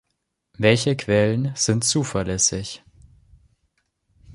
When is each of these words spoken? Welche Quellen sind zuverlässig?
Welche 0.57 0.95
Quellen 0.95 1.51
sind 1.53 1.83
zuverlässig? 1.83 2.83